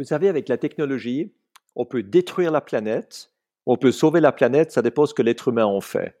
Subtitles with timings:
[0.00, 1.30] Vous savez, avec la technologie,
[1.76, 3.32] on peut détruire la planète,
[3.66, 6.18] on peut sauver la planète, ça dépend ce que l'être humain en fait.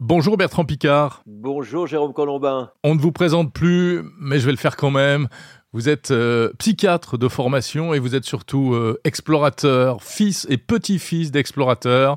[0.00, 1.22] Bonjour Bertrand Picard.
[1.26, 2.72] Bonjour Jérôme Colombin.
[2.82, 5.28] On ne vous présente plus, mais je vais le faire quand même.
[5.76, 11.30] Vous êtes euh, psychiatre de formation et vous êtes surtout euh, explorateur, fils et petit-fils
[11.30, 12.16] d'explorateurs.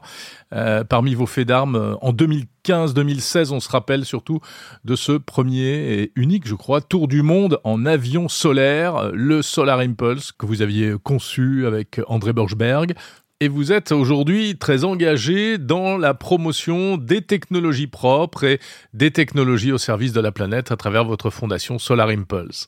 [0.54, 4.40] Euh, parmi vos faits d'armes, en 2015-2016, on se rappelle surtout
[4.86, 9.80] de ce premier et unique, je crois, tour du monde en avion solaire, le Solar
[9.80, 12.94] Impulse, que vous aviez conçu avec André Borchberg.
[13.42, 18.60] Et vous êtes aujourd'hui très engagé dans la promotion des technologies propres et
[18.94, 22.68] des technologies au service de la planète à travers votre fondation Solar Impulse.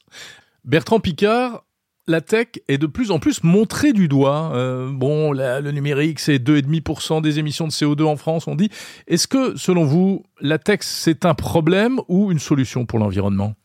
[0.63, 1.65] Bertrand Picard,
[2.07, 4.51] la tech est de plus en plus montrée du doigt.
[4.53, 8.69] Euh, bon, le numérique, c'est 2,5% des émissions de CO2 en France, on dit.
[9.07, 13.55] Est-ce que, selon vous, la tech, c'est un problème ou une solution pour l'environnement?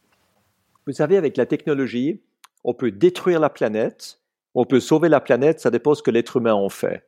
[0.86, 2.22] Vous savez, avec la technologie,
[2.64, 4.20] on peut détruire la planète,
[4.54, 7.04] on peut sauver la planète, ça dépend ce que l'être humain en fait.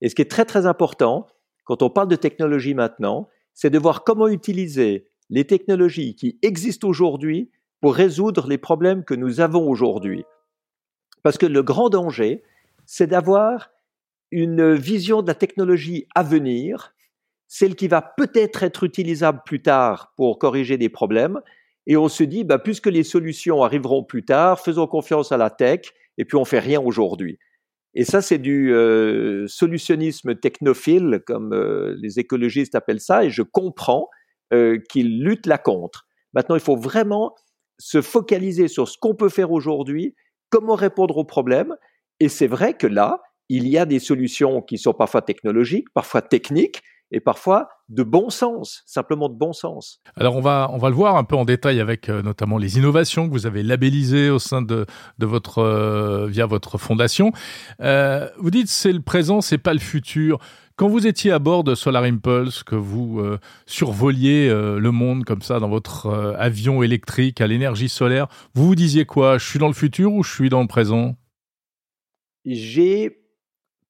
[0.00, 1.26] Et ce qui est très très important,
[1.64, 6.88] quand on parle de technologie maintenant, c'est de voir comment utiliser les technologies qui existent
[6.88, 7.50] aujourd'hui
[7.82, 10.24] pour résoudre les problèmes que nous avons aujourd'hui.
[11.22, 12.42] Parce que le grand danger,
[12.86, 13.70] c'est d'avoir
[14.30, 16.94] une vision de la technologie à venir,
[17.48, 21.40] celle qui va peut-être être utilisable plus tard pour corriger des problèmes,
[21.88, 25.50] et on se dit, bah, puisque les solutions arriveront plus tard, faisons confiance à la
[25.50, 25.80] tech,
[26.18, 27.38] et puis on fait rien aujourd'hui.
[27.94, 33.42] Et ça, c'est du euh, solutionnisme technophile, comme euh, les écologistes appellent ça, et je
[33.42, 34.08] comprends
[34.54, 36.06] euh, qu'ils luttent là contre.
[36.32, 37.34] Maintenant, il faut vraiment
[37.82, 40.14] se focaliser sur ce qu'on peut faire aujourd'hui,
[40.50, 41.74] comment répondre aux problèmes.
[42.20, 46.22] Et c'est vrai que là, il y a des solutions qui sont parfois technologiques, parfois
[46.22, 50.00] techniques, et parfois de bon sens, simplement de bon sens.
[50.16, 52.78] Alors on va on va le voir un peu en détail avec euh, notamment les
[52.78, 54.86] innovations que vous avez labellisées au sein de
[55.18, 57.32] de votre euh, via votre fondation.
[57.82, 60.38] Euh, vous dites c'est le présent, c'est pas le futur.
[60.76, 63.22] Quand vous étiez à bord de Solar Impulse, que vous
[63.66, 69.04] survoliez le monde comme ça dans votre avion électrique à l'énergie solaire, vous vous disiez
[69.04, 69.36] quoi?
[69.36, 71.14] Je suis dans le futur ou je suis dans le présent?
[72.46, 73.22] J'ai,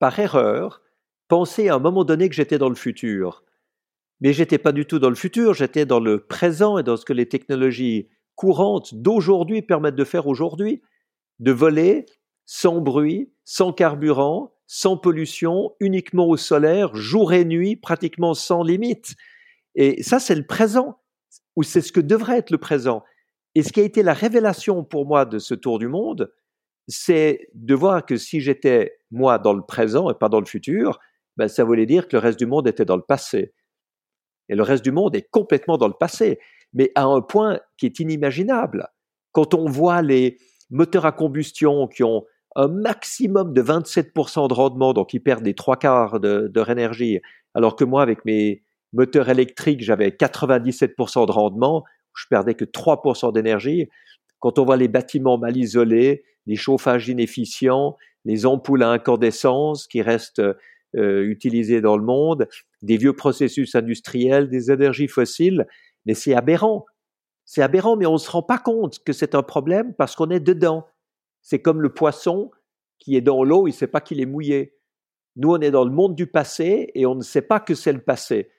[0.00, 0.82] par erreur,
[1.28, 3.44] pensé à un moment donné que j'étais dans le futur.
[4.22, 7.04] Mais j'étais pas du tout dans le futur, j'étais dans le présent et dans ce
[7.04, 10.80] que les technologies courantes d'aujourd'hui permettent de faire aujourd'hui,
[11.40, 12.06] de voler
[12.46, 19.16] sans bruit, sans carburant, sans pollution, uniquement au solaire, jour et nuit, pratiquement sans limite.
[19.74, 21.00] Et ça, c'est le présent,
[21.56, 23.02] ou c'est ce que devrait être le présent.
[23.56, 26.32] Et ce qui a été la révélation pour moi de ce tour du monde,
[26.86, 31.00] c'est de voir que si j'étais moi dans le présent et pas dans le futur,
[31.36, 33.52] ben ça voulait dire que le reste du monde était dans le passé.
[34.48, 36.38] Et le reste du monde est complètement dans le passé,
[36.72, 38.88] mais à un point qui est inimaginable.
[39.32, 40.38] Quand on voit les
[40.70, 42.24] moteurs à combustion qui ont
[42.56, 47.20] un maximum de 27% de rendement, donc ils perdent des trois quarts de, leur énergie,
[47.54, 53.32] alors que moi, avec mes moteurs électriques, j'avais 97% de rendement, je perdais que 3%
[53.32, 53.88] d'énergie.
[54.38, 60.02] Quand on voit les bâtiments mal isolés, les chauffages inefficients, les ampoules à incandescence qui
[60.02, 60.42] restent
[60.96, 62.48] euh, utilisées dans le monde,
[62.82, 65.66] des vieux processus industriels, des énergies fossiles,
[66.04, 66.84] mais c'est aberrant.
[67.44, 70.30] C'est aberrant, mais on ne se rend pas compte que c'est un problème parce qu'on
[70.30, 70.86] est dedans.
[71.40, 72.50] C'est comme le poisson
[72.98, 74.74] qui est dans l'eau, il ne sait pas qu'il est mouillé.
[75.36, 77.92] Nous, on est dans le monde du passé et on ne sait pas que c'est
[77.92, 78.50] le passé.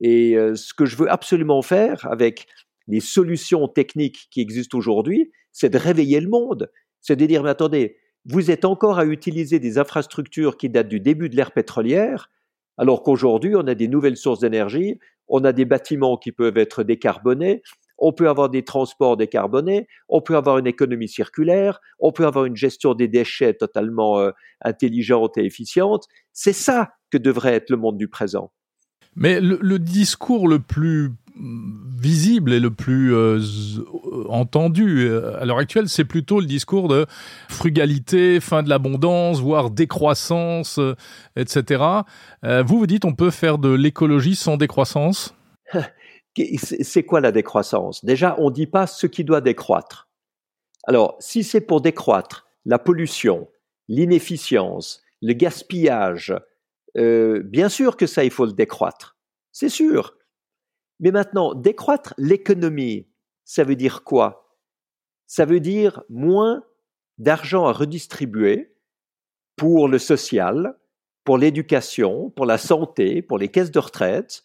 [0.00, 2.46] Et euh, ce que je veux absolument faire avec
[2.88, 6.70] les solutions techniques qui existent aujourd'hui, c'est de réveiller le monde.
[7.00, 11.00] C'est de dire, mais attendez, vous êtes encore à utiliser des infrastructures qui datent du
[11.00, 12.30] début de l'ère pétrolière,
[12.78, 14.98] alors qu'aujourd'hui, on a des nouvelles sources d'énergie,
[15.28, 17.62] on a des bâtiments qui peuvent être décarbonés,
[17.98, 22.44] on peut avoir des transports décarbonés, on peut avoir une économie circulaire, on peut avoir
[22.44, 24.30] une gestion des déchets totalement euh,
[24.62, 26.06] intelligente et efficiente.
[26.32, 28.52] C'est ça que devrait être le monde du présent.
[29.16, 33.40] Mais le, discours le plus visible et le plus euh,
[34.28, 37.06] entendu euh, à l'heure actuelle, c'est plutôt le discours de
[37.48, 40.78] frugalité, fin de l'abondance, voire décroissance,
[41.36, 41.82] etc.
[42.42, 45.34] vous, vous dites on peut faire de l'écologie sans décroissance?
[46.56, 48.04] C'est quoi la décroissance?
[48.04, 50.08] Déjà, on ne dit pas ce qui doit décroître.
[50.86, 53.48] Alors, si c'est pour décroître la pollution,
[53.88, 56.34] l'inefficience, le gaspillage,
[56.96, 59.16] euh, bien sûr que ça, il faut le décroître.
[59.52, 60.16] C'est sûr.
[61.00, 63.08] Mais maintenant, décroître l'économie,
[63.44, 64.56] ça veut dire quoi?
[65.26, 66.62] Ça veut dire moins
[67.18, 68.74] d'argent à redistribuer
[69.56, 70.76] pour le social,
[71.24, 74.42] pour l'éducation, pour la santé, pour les caisses de retraite,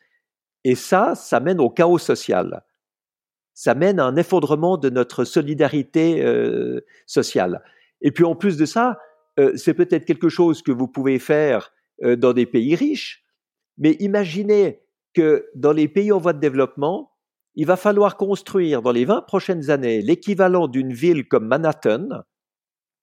[0.63, 2.63] et ça, ça mène au chaos social.
[3.53, 7.63] Ça mène à un effondrement de notre solidarité euh, sociale.
[8.01, 8.99] Et puis en plus de ça,
[9.39, 11.73] euh, c'est peut-être quelque chose que vous pouvez faire
[12.03, 13.25] euh, dans des pays riches,
[13.77, 14.81] mais imaginez
[15.13, 17.11] que dans les pays en voie de développement,
[17.55, 22.23] il va falloir construire dans les 20 prochaines années l'équivalent d'une ville comme Manhattan,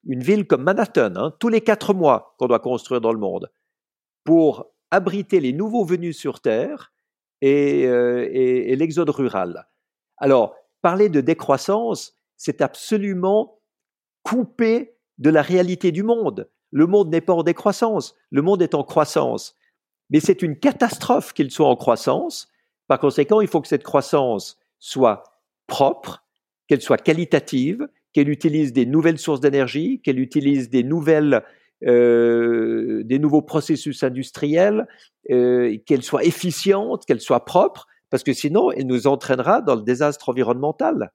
[0.06, 3.50] une ville comme Manhattan, hein, tous les quatre mois qu'on doit construire dans le monde,
[4.24, 6.92] pour abriter les nouveaux venus sur Terre
[7.40, 9.66] et, euh, et l'exode rural.
[10.16, 13.60] Alors, parler de décroissance, c'est absolument
[14.22, 16.50] couper de la réalité du monde.
[16.70, 19.54] Le monde n'est pas en décroissance, le monde est en croissance.
[20.10, 22.48] Mais c'est une catastrophe qu'il soit en croissance.
[22.88, 25.22] Par conséquent, il faut que cette croissance soit
[25.66, 26.24] propre,
[26.68, 31.42] qu'elle soit qualitative, qu'elle utilise des nouvelles sources d'énergie, qu'elle utilise des nouvelles
[31.84, 34.86] euh, des nouveaux processus industriels,
[35.30, 39.82] euh, qu'elle soit efficiente, qu'elle soit propre, parce que sinon, elle nous entraînera dans le
[39.82, 41.12] désastre environnemental.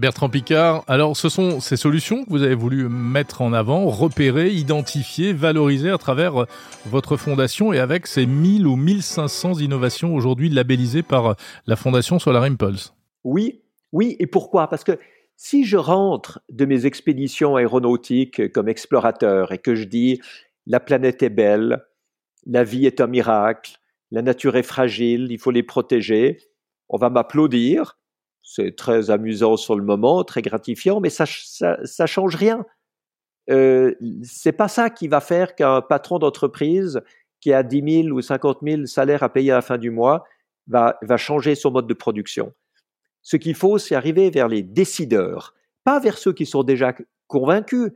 [0.00, 4.48] Bertrand Picard, alors ce sont ces solutions que vous avez voulu mettre en avant, repérer,
[4.48, 6.46] identifier, valoriser à travers
[6.86, 11.36] votre fondation et avec ces 1000 ou 1500 innovations aujourd'hui labellisées par
[11.66, 12.94] la fondation Solar Impulse?
[13.24, 13.60] Oui,
[13.92, 14.68] oui, et pourquoi?
[14.68, 14.98] Parce que
[15.36, 20.18] si je rentre de mes expéditions aéronautiques comme explorateur et que je dis
[20.66, 21.84] la planète est belle,
[22.46, 23.76] la vie est un miracle,
[24.10, 26.38] la nature est fragile, il faut les protéger,
[26.88, 27.98] on va m'applaudir
[28.42, 32.64] c'est très amusant sur le moment, très gratifiant, mais ça ça, change rien.
[33.50, 37.00] Euh, c'est pas ça qui va faire qu'un patron d'entreprise
[37.40, 40.24] qui a 10 000 ou 50 000 salaires à payer à la fin du mois
[40.66, 42.52] va, va changer son mode de production.
[43.22, 45.54] Ce qu'il faut, c'est arriver vers les décideurs,
[45.84, 46.94] pas vers ceux qui sont déjà
[47.26, 47.92] convaincus.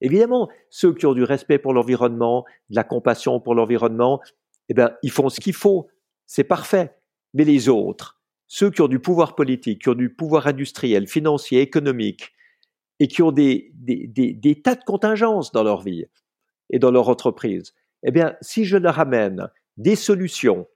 [0.00, 4.20] Évidemment, ceux qui ont du respect pour l'environnement, de la compassion pour l'environnement,
[4.68, 5.88] eh bien, ils font ce qu'il faut,
[6.26, 6.94] c'est parfait.
[7.34, 8.17] Mais les autres,
[8.48, 12.32] ceux qui ont du pouvoir politique, qui ont du pouvoir industriel, financier, économique,
[12.98, 13.72] et qui ont des,
[14.64, 16.06] tas de contingences dans leur vie
[16.70, 20.66] et dans leur entreprise, eh bien, si je leur amène des solutions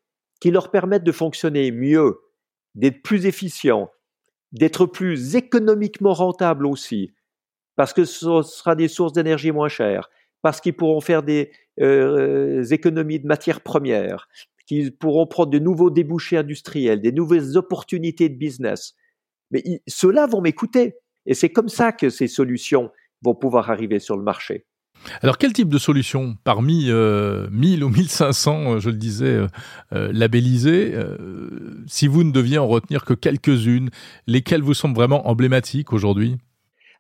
[0.40, 2.20] qui leur permettent de fonctionner mieux,
[2.74, 3.90] d'être plus efficients,
[4.52, 7.12] d'être plus économiquement rentables aussi,
[7.76, 10.10] parce que ce sera des sources d'énergie moins chères,
[10.42, 14.28] parce qu'ils pourront faire des euh, économies de matières premières,
[14.72, 18.94] qui pourront prendre de nouveaux débouchés industriels, des nouvelles opportunités de business.
[19.50, 20.94] Mais ceux-là vont m'écouter.
[21.26, 22.90] Et c'est comme ça que ces solutions
[23.20, 24.64] vont pouvoir arriver sur le marché.
[25.20, 29.46] Alors quel type de solution parmi euh, 1000 ou 1500, euh, je le disais, euh,
[29.92, 30.94] euh, labellisées,
[31.86, 33.90] si vous ne deviez en retenir que quelques-unes,
[34.26, 36.38] lesquelles vous semblent vraiment emblématiques aujourd'hui?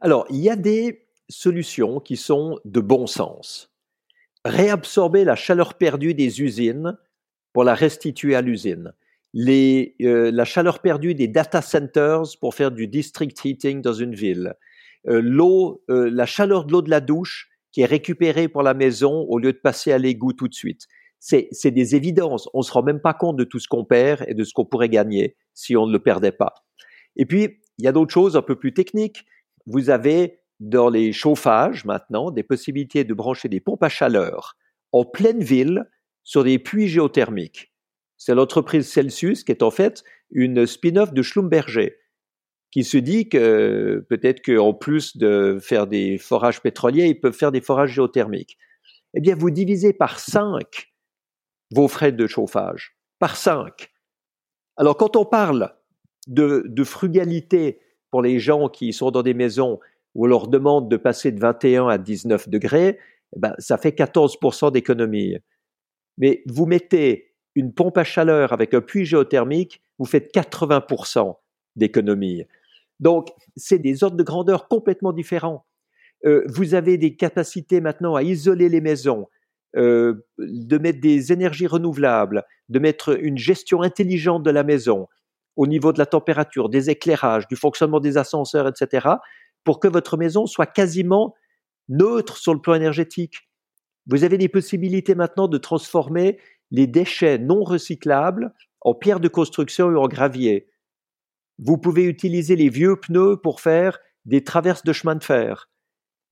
[0.02, 3.70] Alors il y a des solutions qui sont de bon sens.
[4.44, 6.98] Réabsorber la chaleur perdue des usines
[7.52, 8.92] pour la restituer à l'usine.
[9.34, 14.14] Les, euh, la chaleur perdue des data centers pour faire du district heating dans une
[14.14, 14.54] ville.
[15.08, 18.74] Euh, l'eau, euh, la chaleur de l'eau de la douche qui est récupérée pour la
[18.74, 20.86] maison au lieu de passer à l'égout tout de suite.
[21.18, 22.48] C'est, c'est des évidences.
[22.52, 24.66] On se rend même pas compte de tout ce qu'on perd et de ce qu'on
[24.66, 26.54] pourrait gagner si on ne le perdait pas.
[27.16, 29.24] Et puis, il y a d'autres choses un peu plus techniques.
[29.66, 34.56] Vous avez dans les chauffages maintenant des possibilités de brancher des pompes à chaleur
[34.92, 35.86] en pleine ville
[36.24, 37.72] sur des puits géothermiques.
[38.16, 41.96] C'est l'entreprise Celsius qui est en fait une spin-off de Schlumberger,
[42.70, 47.52] qui se dit que peut-être qu'en plus de faire des forages pétroliers, ils peuvent faire
[47.52, 48.56] des forages géothermiques.
[49.14, 50.90] Eh bien, vous divisez par 5
[51.74, 53.90] vos frais de chauffage, par 5.
[54.76, 55.74] Alors, quand on parle
[56.26, 59.80] de, de, frugalité pour les gens qui sont dans des maisons
[60.14, 62.98] où on leur demande de passer de 21 à 19 degrés,
[63.34, 65.36] eh ben, ça fait 14% d'économie
[66.18, 71.36] mais vous mettez une pompe à chaleur avec un puits géothermique, vous faites 80%
[71.76, 72.44] d'économie.
[73.00, 75.66] Donc, c'est des ordres de grandeur complètement différents.
[76.24, 79.28] Euh, vous avez des capacités maintenant à isoler les maisons,
[79.76, 85.08] euh, de mettre des énergies renouvelables, de mettre une gestion intelligente de la maison
[85.56, 89.08] au niveau de la température, des éclairages, du fonctionnement des ascenseurs, etc.,
[89.64, 91.34] pour que votre maison soit quasiment
[91.88, 93.48] neutre sur le plan énergétique.
[94.06, 96.38] Vous avez des possibilités maintenant de transformer
[96.70, 100.68] les déchets non recyclables en pierre de construction et en gravier.
[101.58, 105.70] Vous pouvez utiliser les vieux pneus pour faire des traverses de chemin de fer.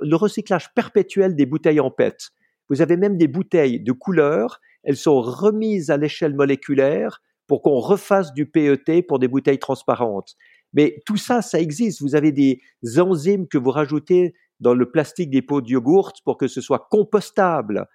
[0.01, 2.31] Le recyclage perpétuel des bouteilles en PET.
[2.69, 7.79] Vous avez même des bouteilles de couleur, elles sont remises à l'échelle moléculaire pour qu'on
[7.79, 10.37] refasse du PET pour des bouteilles transparentes.
[10.73, 12.01] Mais tout ça, ça existe.
[12.01, 12.61] Vous avez des
[12.99, 16.87] enzymes que vous rajoutez dans le plastique des pots de yogourt pour que ce soit
[16.91, 17.87] compostable.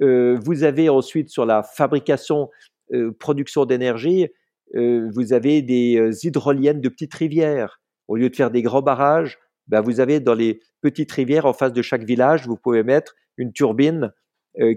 [0.00, 2.48] Euh, vous avez ensuite sur la fabrication,
[2.92, 4.28] euh, production d'énergie,
[4.76, 7.80] euh, vous avez des hydroliennes de petites rivières.
[8.06, 11.52] Au lieu de faire des grands barrages, ben vous avez dans les petites rivières en
[11.52, 14.12] face de chaque village, vous pouvez mettre une turbine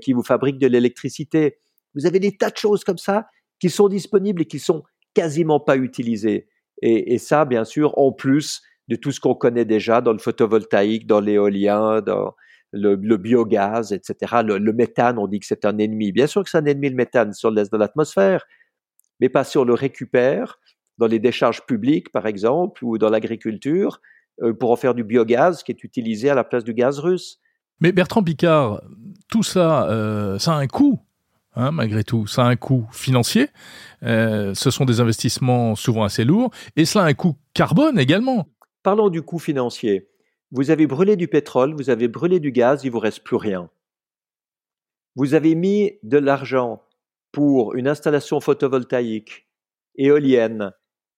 [0.02, 1.58] qui vous fabrique de l'électricité.
[1.96, 3.28] Vous avez des tas de choses comme ça
[3.60, 4.84] qui sont disponibles et qui sont
[5.16, 6.48] quasiment pas utilisées.
[6.84, 10.20] Et, et ça, bien sûr, en plus de tout ce qu'on connaît déjà dans le
[10.20, 12.36] photovoltaïque, dans l'éolien, dans
[12.74, 14.42] le, biogaz, etc.
[14.44, 16.12] Le, méthane, on dit que c'est un ennemi.
[16.12, 18.46] Bien sûr que c'est un ennemi, le méthane, sur le de l'atmosphère,
[19.22, 20.60] mais pas si on le récupère
[20.98, 24.02] dans les décharges publiques, par exemple, ou dans l'agriculture,
[24.42, 27.40] euh, pour en faire du biogaz qui est utilisé à la place du gaz russe.
[27.80, 28.82] Mais Bertrand Picard,
[29.30, 31.00] tout ça, euh, ça a un coût.
[31.56, 33.48] Hein, malgré tout, ça a un coût financier.
[34.04, 38.48] Euh, ce sont des investissements souvent assez lourds, et cela a un coût carbone également.
[38.84, 40.10] Parlons du coût financier.
[40.52, 43.70] Vous avez brûlé du pétrole, vous avez brûlé du gaz, il vous reste plus rien.
[45.16, 46.84] Vous avez mis de l'argent
[47.32, 49.48] pour une installation photovoltaïque,
[49.96, 50.74] éolienne,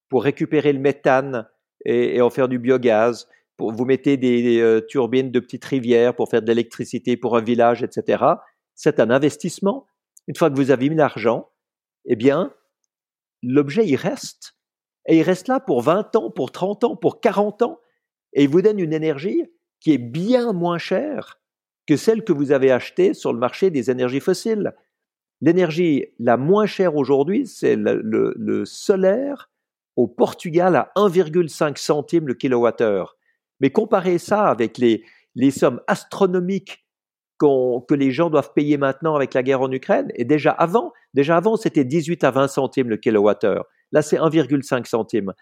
[0.10, 1.48] pour récupérer le méthane
[1.86, 3.27] et, en faire du biogaz,
[3.58, 7.41] pour vous mettez des, euh, turbines de petites rivières pour faire de l'électricité pour un
[7.41, 8.24] village, etc.
[8.75, 9.88] C'est un investissement.
[10.27, 11.50] Une fois que vous avez mis l'argent,
[12.05, 12.53] eh bien,
[13.41, 14.55] l'objet, il reste.
[15.07, 17.79] Et il reste là pour 20 ans, pour 30 ans, pour 40 ans,
[18.33, 19.43] et il vous donne une énergie
[19.79, 21.39] qui est bien moins chère
[21.86, 24.74] que celle que vous avez achetée sur le marché des énergies fossiles.
[25.41, 29.50] L'énergie la moins chère aujourd'hui, c'est le, solaire
[29.95, 33.17] au Portugal à 1,5 centime le kilowattheure.
[33.60, 35.03] Mais comparez ça avec les,
[35.51, 36.86] sommes astronomiques
[37.39, 41.36] que les gens doivent payer maintenant avec la guerre en Ukraine, et déjà avant, déjà
[41.36, 43.65] avant, c'était 18 à 20 centimes le kilowattheure.
[43.93, 45.33] Là, c'est 1,5 centime.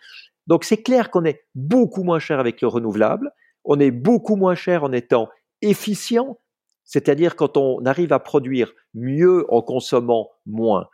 [0.45, 3.31] Donc, c'est clair qu'on est beaucoup moins cher avec le renouvelable.
[3.63, 5.29] On est beaucoup moins cher en étant
[5.61, 6.39] efficient,
[6.83, 10.89] c'est-à-dire quand on arrive à produire mieux en consommant moins.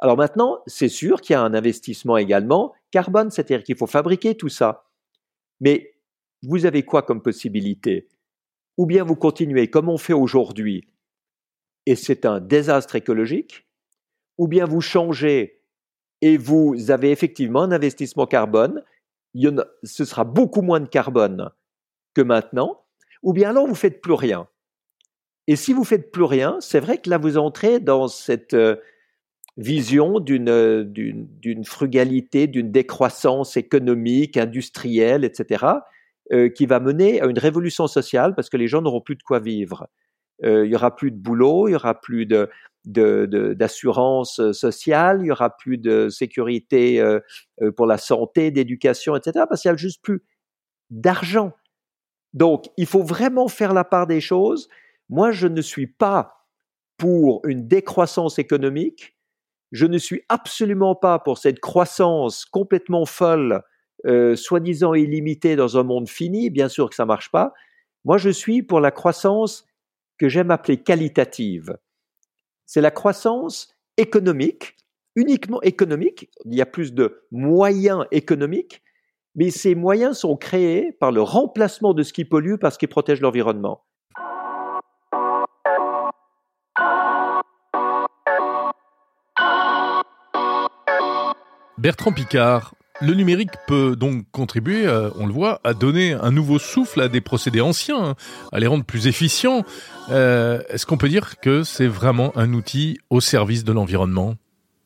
[0.00, 4.36] Alors maintenant, c'est sûr qu'il y a un investissement également carbone, c'est-à-dire qu'il faut fabriquer
[4.36, 4.84] tout ça.
[5.60, 5.94] Mais
[6.42, 8.08] vous avez quoi comme possibilité?
[8.76, 10.86] Ou bien vous continuez comme on fait aujourd'hui,
[11.86, 13.66] et c'est un désastre écologique,
[14.36, 15.62] ou bien vous changez
[16.24, 18.82] et vous avez effectivement un investissement carbone,
[19.82, 21.50] ce sera beaucoup moins de carbone
[22.14, 22.80] que maintenant,
[23.22, 24.48] ou bien alors vous faites plus rien.
[25.48, 28.76] Et si vous faites plus rien, c'est vrai que là vous entrez dans cette euh,
[29.58, 35.66] vision d'une, d'une, frugalité, d'une décroissance économique, industrielle, etc.,
[36.32, 39.22] euh, qui va mener à une révolution sociale parce que les gens n'auront plus de
[39.22, 39.88] quoi vivre.
[40.42, 42.48] Euh, il y aura plus de boulot, il y aura plus de,
[42.84, 47.20] d'assurance euh, sociale, il y aura plus de sécurité euh,
[47.62, 49.46] euh, pour la santé, d'éducation, etc.
[49.48, 50.22] Parce qu'il n'y a juste plus
[50.90, 51.52] d'argent.
[52.32, 54.68] Donc, il faut vraiment faire la part des choses.
[55.08, 56.48] Moi, je ne suis pas
[56.96, 59.16] pour une décroissance économique.
[59.72, 63.62] Je ne suis absolument pas pour cette croissance complètement folle,
[64.34, 66.50] soi-disant illimitée dans un monde fini.
[66.50, 67.52] Bien sûr que ça marche pas.
[68.04, 69.66] Moi, je suis pour la croissance
[70.18, 71.76] que j'aime appeler qualitative
[72.66, 74.76] c'est la croissance économique,
[75.16, 76.30] uniquement économique.
[76.44, 78.82] Il y a plus de moyens économiques,
[79.34, 82.86] mais ces moyens sont créés par le remplacement de ce qui pollue par ce qui
[82.86, 83.84] protège l'environnement.
[91.78, 96.58] Bertrand Picard, le numérique peut donc contribuer, euh, on le voit, à donner un nouveau
[96.58, 98.16] souffle à des procédés anciens,
[98.52, 99.62] à les rendre plus efficients.
[100.10, 104.34] Euh, est-ce qu'on peut dire que c'est vraiment un outil au service de l'environnement?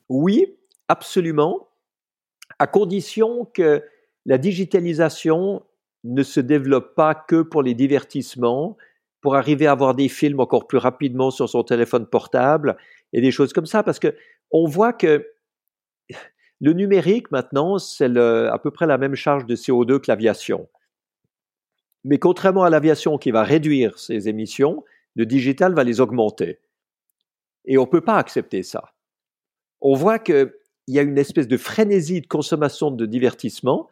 [0.08, 0.46] Oui,
[0.88, 1.68] absolument,
[2.58, 3.82] à condition que
[4.26, 5.62] la digitalisation
[6.04, 8.76] ne se développe pas que pour les divertissements,
[9.20, 12.76] pour arriver à voir des films encore plus rapidement sur son téléphone portable
[13.12, 14.14] et des choses comme ça, parce que
[14.50, 15.26] on voit que
[16.60, 20.68] le numérique, maintenant, c'est à peu près la même charge de CO2 que l'aviation.
[22.04, 24.84] Mais contrairement à l'aviation qui va réduire ses émissions,
[25.14, 26.60] le digital va les augmenter.
[27.64, 28.92] Et on ne peut pas accepter ça.
[29.80, 30.52] On voit qu'il
[30.86, 33.88] y a une espèce de frénésie de consommation de divertissement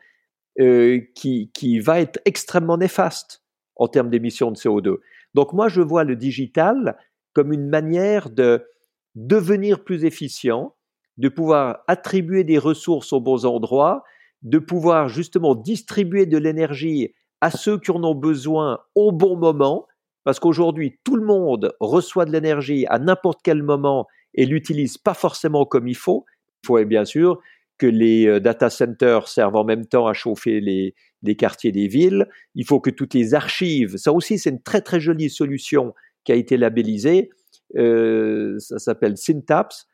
[0.58, 3.42] euh, qui, qui va être extrêmement néfaste
[3.76, 4.98] en termes d'émissions de CO2.
[5.34, 6.96] Donc moi, je vois le digital
[7.34, 8.66] comme une manière de
[9.14, 10.74] devenir plus efficient,
[11.18, 14.04] de pouvoir attribuer des ressources aux bons endroits,
[14.42, 19.86] de pouvoir justement distribuer de l'énergie à ceux qui en ont besoin au bon moment,
[20.24, 25.14] parce qu'aujourd'hui, tout le monde reçoit de l'énergie à n'importe quel moment et l'utilise pas
[25.14, 26.24] forcément comme il faut.
[26.62, 27.40] Il faut bien sûr
[27.78, 30.94] que les euh, data centers servent en même temps à chauffer les,
[31.36, 32.28] quartiers des villes.
[32.54, 35.92] Il faut que toutes les archives, ça aussi c'est une très très jolie solution
[36.24, 37.30] qui a été labellisée,
[37.74, 39.86] ça s'appelle Syntaps.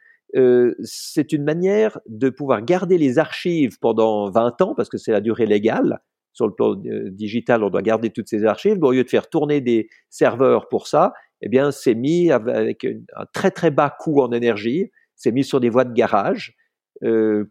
[0.83, 5.21] C'est une manière de pouvoir garder les archives pendant 20 ans, parce que c'est la
[5.21, 6.01] durée légale.
[6.33, 6.75] Sur le plan
[7.11, 8.83] digital, on doit garder toutes ces archives.
[8.83, 11.13] Au lieu de faire tourner des serveurs pour ça,
[11.43, 14.91] eh bien, c'est mis avec un très très bas coût en énergie.
[15.15, 16.57] C'est mis sur des voies de garage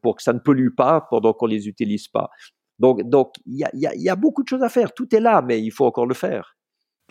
[0.01, 2.29] pour que ça ne pollue pas pendant qu'on les utilise pas.
[2.79, 4.93] Donc, donc il y a, beaucoup de choses à faire.
[4.93, 6.57] Tout est là, mais il faut encore le faire.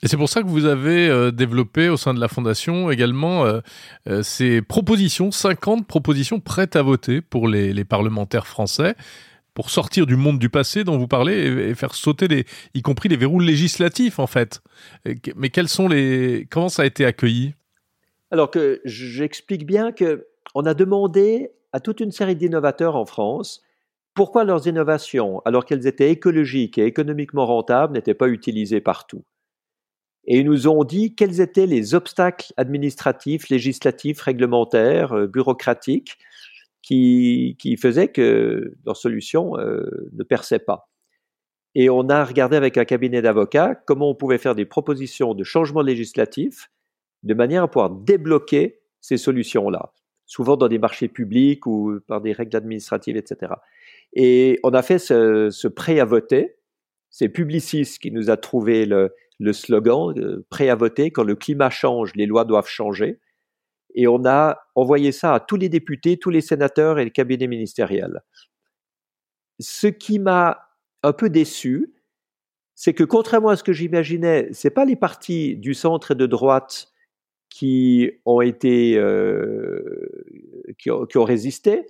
[0.02, 3.44] Et c'est pour ça que vous avez euh, développé au sein de la Fondation également
[3.44, 3.60] euh,
[4.08, 8.94] euh, ces propositions, 50 propositions prêtes à voter pour les, parlementaires français,
[9.52, 13.16] pour sortir du monde du passé dont vous parlez et, faire sauter y compris les
[13.16, 14.60] verrous législatifs en fait.
[15.36, 17.54] Mais quels sont les, comment ça a été accueilli?
[18.30, 23.62] Alors que j'explique bien que on a demandé à toute une série d'innovateurs en France
[24.14, 29.24] pourquoi leurs innovations, alors qu'elles étaient écologiques et économiquement rentables, n'étaient pas utilisées partout
[30.26, 36.18] Et ils nous ont dit quels étaient les obstacles administratifs, législatifs, réglementaires, euh, bureaucratiques
[36.82, 40.90] qui, faisaient que leurs solutions euh, ne perçaient pas.
[41.74, 45.44] Et on a regardé avec un cabinet d'avocats comment on pouvait faire des propositions de
[45.44, 46.70] changement législatif
[47.22, 49.92] de manière à pouvoir débloquer ces solutions-là,
[50.26, 53.52] souvent dans des marchés publics ou par des règles administratives, etc.
[54.14, 56.56] Et on a fait ce, ce prêt à voter.
[57.10, 61.10] C'est Publicis qui nous a trouvé le, le slogan euh, prêt à voter.
[61.10, 63.18] Quand le climat change, les lois doivent changer.
[63.94, 67.48] Et on a envoyé ça à tous les députés, tous les sénateurs et les cabinets
[67.48, 68.22] ministériels.
[69.58, 70.68] Ce qui m'a
[71.02, 71.94] un peu déçu,
[72.76, 76.26] c'est que contrairement à ce que j'imaginais, c'est pas les partis du centre et de
[76.26, 76.92] droite
[77.48, 80.08] qui ont été euh,
[80.78, 81.86] qui, ont, résisté,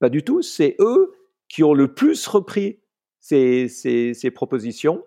[0.00, 0.42] pas du tout.
[0.42, 1.12] C'est eux
[1.48, 2.80] qui ont le plus repris
[3.20, 5.04] ces, ces propositions.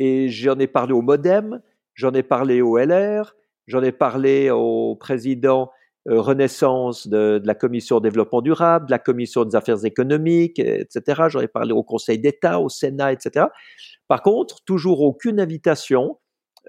[0.00, 1.60] Et j'en ai parlé au Modem,
[1.94, 5.70] j'en ai parlé au LR, j'en ai parlé au président
[6.08, 11.24] euh, Renaissance de, la commission développement durable, de la commission des affaires économiques, etc.
[11.28, 13.48] J'en ai parlé au Conseil d'État, au Sénat, etc.
[14.08, 16.16] Par contre, toujours aucune invitation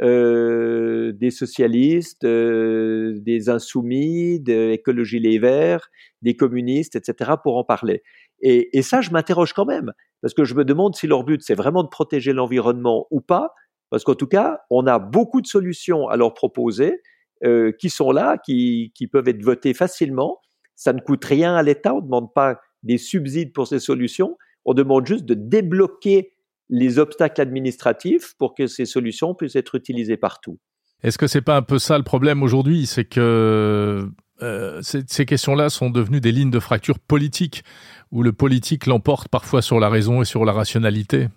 [0.01, 5.89] euh, des socialistes, euh, des insoumis, de Écologie Les Verts,
[6.21, 7.31] des communistes, etc.
[7.41, 8.03] pour en parler.
[8.41, 11.55] Et, ça, je m'interroge quand même, parce que je me demande si leur but, c'est
[11.55, 13.53] vraiment de protéger l'environnement ou pas,
[13.89, 17.01] parce qu'en tout cas, on a beaucoup de solutions à leur proposer
[17.43, 20.39] euh, qui sont là, qui, qui peuvent être votées facilement.
[20.75, 24.37] Ça ne coûte rien à l'État, on ne demande pas des subsides pour ces solutions,
[24.65, 26.33] on demande juste de débloquer
[26.69, 30.57] les obstacles administratifs pour que ces solutions puissent être utilisées partout.
[31.03, 34.07] Est-ce que c'est pas un peu ça le problème aujourd'hui, c'est que
[34.41, 37.63] euh, ces, questions-là sont devenues des lignes de fracture politique,
[38.11, 41.27] où le politique l'emporte parfois sur la raison et sur la rationalité.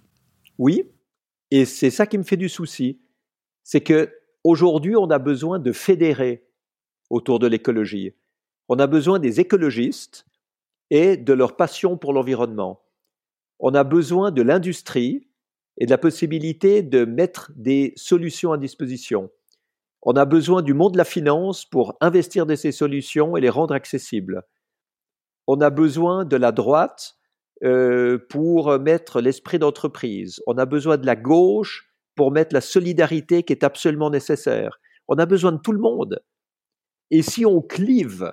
[0.58, 0.84] Oui,
[1.50, 3.00] et c'est ça qui me fait du souci,
[3.62, 4.12] c'est que
[4.42, 6.44] aujourd'hui on a besoin de fédérer
[7.10, 8.12] autour de l'écologie.
[8.68, 10.26] On a besoin des écologistes
[10.90, 12.80] et de leur passion pour l'environnement.
[13.58, 15.28] On a besoin de l'industrie
[15.78, 19.30] et de la possibilité de mettre des solutions à disposition.
[20.04, 23.48] On a besoin du monde de la finance pour investir dans ces solutions et les
[23.48, 24.42] rendre accessibles.
[25.46, 27.16] On a besoin de la droite
[27.62, 30.42] euh, pour mettre l'esprit d'entreprise.
[30.46, 34.78] On a besoin de la gauche pour mettre la solidarité qui est absolument nécessaire.
[35.08, 36.22] On a besoin de tout le monde.
[37.10, 38.32] Et si on clive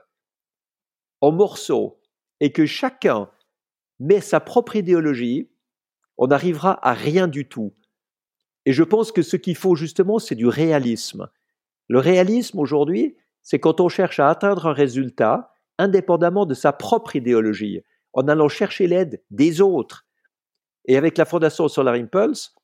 [1.22, 2.02] en morceaux
[2.42, 3.30] et que chacun
[4.00, 5.50] met sa propre idéologie,
[6.18, 7.74] on n'arrivera à rien du tout.
[8.66, 11.30] Et je pense que ce qu'il faut justement, c'est du réalisme.
[11.92, 17.18] Le réalisme aujourd'hui, c'est quand on cherche à atteindre un résultat indépendamment de sa propre
[17.18, 17.82] idéologie,
[18.14, 20.08] en allant chercher l'aide des autres.
[20.86, 22.56] Et avec la Fondation Solar Impulse,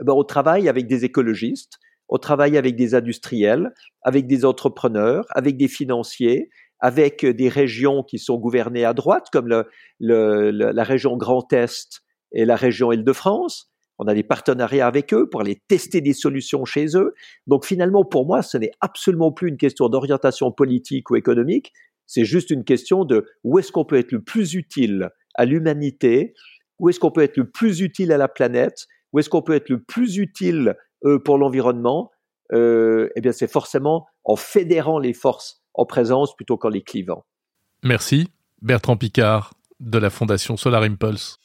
[0.00, 5.26] eh ben, on travaille avec des écologistes, on travaille avec des industriels, avec des entrepreneurs,
[5.30, 9.46] avec des financiers, avec des régions qui sont gouvernées à droite, comme
[10.00, 12.00] la région Grand Est
[12.32, 13.69] et la région Île-de-France,
[14.00, 17.14] on a des partenariats avec eux pour aller tester des solutions chez eux.
[17.46, 21.72] Donc finalement, pour moi, ce n'est absolument plus une question d'orientation politique ou économique,
[22.06, 26.34] c'est juste une question de où est-ce qu'on peut être le plus utile à l'humanité,
[26.78, 29.54] où est-ce qu'on peut être le plus utile à la planète, où est-ce qu'on peut
[29.54, 32.10] être le plus utile euh, pour l'environnement.
[32.52, 37.24] Euh, eh bien, c'est forcément en fédérant les forces en présence plutôt qu'en les clivant.
[37.84, 38.28] Merci,
[38.62, 41.38] Bertrand Picard de la Fondation Solar Impulse.